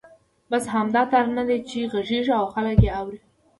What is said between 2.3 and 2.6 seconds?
او